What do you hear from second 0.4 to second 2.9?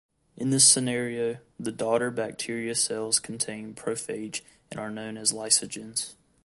this scenario, the daughter bacteria